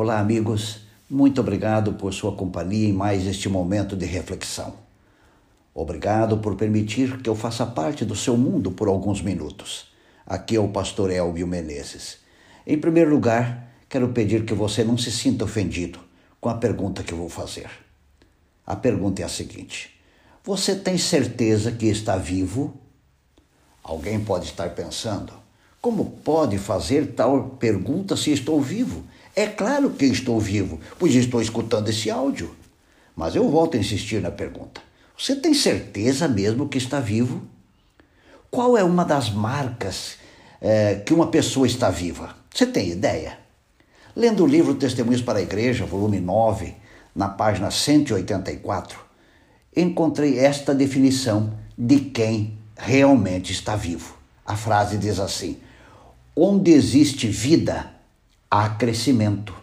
[0.00, 0.82] Olá, amigos.
[1.10, 4.74] Muito obrigado por sua companhia em mais este momento de reflexão.
[5.74, 9.92] Obrigado por permitir que eu faça parte do seu mundo por alguns minutos.
[10.24, 12.18] Aqui é o pastor Elvio Menezes.
[12.64, 15.98] Em primeiro lugar, quero pedir que você não se sinta ofendido
[16.40, 17.68] com a pergunta que vou fazer.
[18.64, 19.98] A pergunta é a seguinte:
[20.44, 22.72] Você tem certeza que está vivo?
[23.82, 25.32] Alguém pode estar pensando:
[25.82, 29.02] Como pode fazer tal pergunta se estou vivo?
[29.38, 32.56] É claro que estou vivo, pois estou escutando esse áudio.
[33.14, 34.80] Mas eu volto a insistir na pergunta:
[35.16, 37.42] Você tem certeza mesmo que está vivo?
[38.50, 40.16] Qual é uma das marcas
[40.60, 42.34] é, que uma pessoa está viva?
[42.52, 43.38] Você tem ideia?
[44.16, 46.74] Lendo o livro Testemunhos para a Igreja, volume 9,
[47.14, 48.98] na página 184,
[49.76, 54.16] encontrei esta definição de quem realmente está vivo.
[54.44, 55.58] A frase diz assim:
[56.34, 57.97] Onde existe vida,
[58.50, 59.54] há crescimento.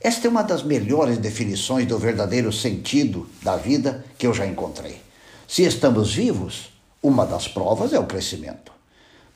[0.00, 5.00] Esta é uma das melhores definições do verdadeiro sentido da vida que eu já encontrei.
[5.46, 6.72] Se estamos vivos,
[7.02, 8.72] uma das provas é o crescimento.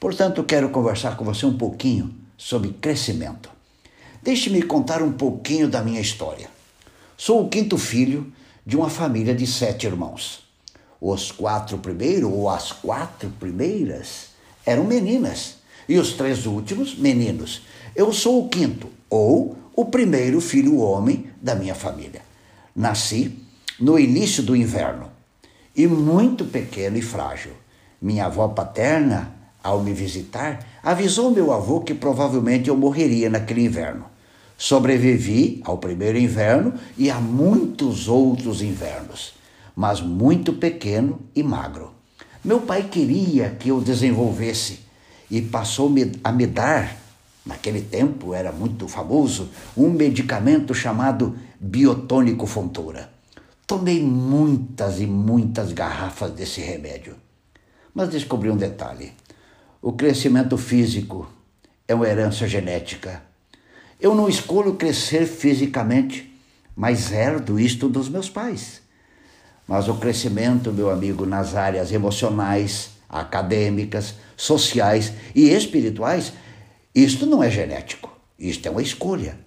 [0.01, 3.49] Portanto, quero conversar com você um pouquinho sobre crescimento.
[4.23, 6.51] Deixe-me contar um pouquinho da minha história.
[7.17, 8.33] Sou o quinto filho
[8.65, 10.41] de uma família de sete irmãos.
[11.01, 14.31] Os quatro primeiros, ou as quatro primeiras,
[14.65, 15.59] eram meninas,
[15.89, 17.63] e os três últimos, meninos.
[17.95, 22.23] Eu sou o quinto, ou o primeiro filho homem da minha família.
[22.75, 23.39] Nasci
[23.79, 25.11] no início do inverno
[25.75, 27.53] e muito pequeno e frágil.
[28.01, 34.07] Minha avó paterna, ao me visitar, avisou meu avô que provavelmente eu morreria naquele inverno.
[34.57, 39.35] Sobrevivi ao primeiro inverno e a muitos outros invernos,
[39.75, 41.93] mas muito pequeno e magro.
[42.43, 44.86] Meu pai queria que eu desenvolvesse
[45.31, 46.97] e passou a me dar,
[47.45, 53.11] naquele tempo era muito famoso, um medicamento chamado biotônico fontoura.
[53.67, 57.17] Tomei muitas e muitas garrafas desse remédio.
[57.95, 59.13] Mas descobri um detalhe:
[59.83, 61.29] o crescimento físico
[61.89, 63.23] é uma herança genética
[63.99, 66.33] eu não escolho crescer fisicamente,
[66.75, 68.83] mas herdo isto dos meus pais.
[69.67, 72.91] Mas o crescimento, meu amigo, nas áreas emocionais,
[73.21, 76.33] acadêmicas, sociais e espirituais,
[76.95, 79.39] isto não é genético, isto é uma escolha.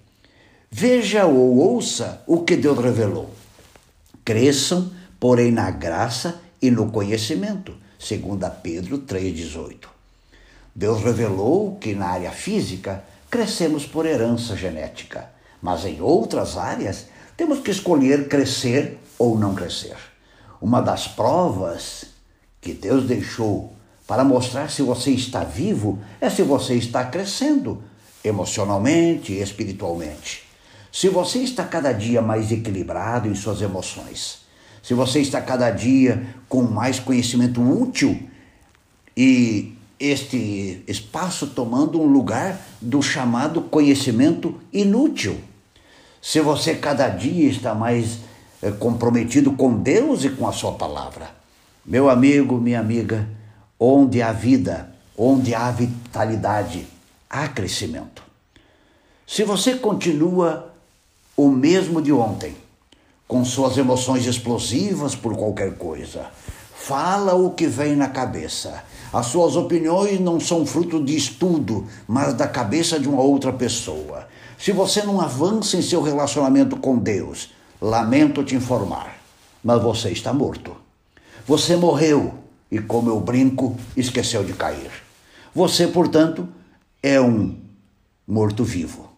[0.72, 3.34] Veja ou ouça o que Deus revelou.
[4.24, 9.88] Cresçam, porém, na graça e no conhecimento, segundo Pedro 3,18.
[10.76, 15.30] Deus revelou que na área física crescemos por herança genética,
[15.62, 19.98] mas em outras áreas temos que escolher crescer ou não crescer.
[20.62, 22.06] Uma das provas
[22.62, 23.74] que Deus deixou
[24.08, 27.84] para mostrar se você está vivo é se você está crescendo
[28.24, 30.44] emocionalmente e espiritualmente.
[30.92, 34.40] Se você está cada dia mais equilibrado em suas emoções,
[34.82, 38.20] se você está cada dia com mais conhecimento útil
[39.16, 45.40] e este espaço tomando um lugar do chamado conhecimento inútil.
[46.22, 48.20] Se você cada dia está mais
[48.62, 51.39] é, comprometido com Deus e com a Sua palavra,
[51.90, 53.28] meu amigo, minha amiga,
[53.78, 56.88] onde há vida, onde há vitalidade,
[57.30, 58.24] há crescimento.
[59.28, 60.74] Se você continua
[61.36, 62.56] o mesmo de ontem,
[63.28, 66.28] com suas emoções explosivas por qualquer coisa,
[66.74, 72.36] fala o que vem na cabeça as suas opiniões não são fruto de estudo, mas
[72.36, 74.28] da cabeça de uma outra pessoa.
[74.58, 77.50] Se você não avança em seu relacionamento com Deus,
[77.82, 79.18] lamento te informar,
[79.64, 80.76] mas você está morto.
[81.50, 82.36] Você morreu
[82.72, 84.92] e, como eu brinco, esqueceu de cair.
[85.54, 86.48] Você, portanto,
[87.04, 87.58] é um
[88.26, 89.10] morto-vivo.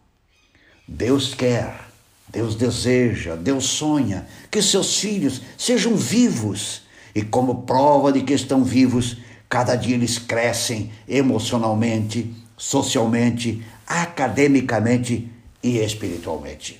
[0.88, 1.88] Deus quer,
[2.28, 6.81] Deus deseja, Deus sonha que seus filhos sejam vivos
[7.14, 9.18] e, como prova de que estão vivos,
[9.52, 15.30] Cada dia eles crescem emocionalmente, socialmente, academicamente
[15.62, 16.80] e espiritualmente.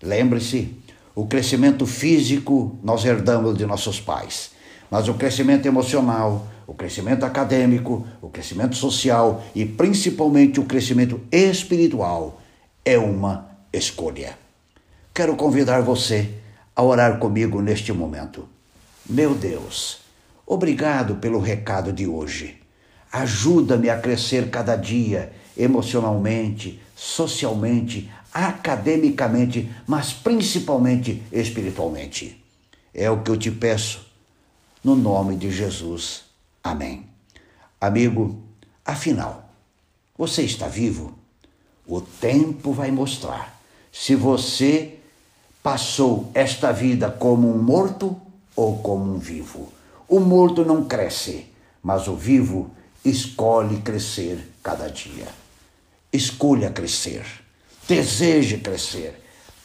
[0.00, 0.76] Lembre-se,
[1.12, 4.51] o crescimento físico nós herdamos de nossos pais,
[4.92, 12.40] mas o crescimento emocional, o crescimento acadêmico, o crescimento social e principalmente o crescimento espiritual
[12.84, 14.38] é uma escolha.
[15.12, 16.30] Quero convidar você
[16.76, 18.46] a orar comigo neste momento.
[19.08, 20.02] Meu Deus,
[20.46, 22.60] Obrigado pelo recado de hoje.
[23.10, 32.44] Ajuda-me a crescer cada dia, emocionalmente, socialmente, academicamente, mas principalmente espiritualmente.
[32.92, 34.04] É o que eu te peço,
[34.82, 36.24] no nome de Jesus.
[36.62, 37.06] Amém.
[37.80, 38.42] Amigo,
[38.84, 39.50] afinal,
[40.16, 41.16] você está vivo?
[41.86, 43.60] O tempo vai mostrar
[43.92, 44.98] se você
[45.62, 48.20] passou esta vida como um morto
[48.54, 49.72] ou como um vivo.
[50.08, 51.46] O morto não cresce,
[51.82, 52.70] mas o vivo
[53.04, 55.26] escolhe crescer cada dia.
[56.12, 57.24] Escolha crescer,
[57.88, 59.22] deseje crescer,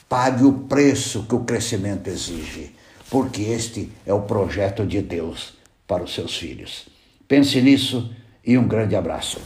[0.08, 2.74] pague o preço que o crescimento exige,
[3.10, 5.54] porque este é o projeto de Deus
[5.88, 6.88] para os seus filhos.
[7.28, 8.14] Pense nisso
[8.46, 9.40] e um grande abraço.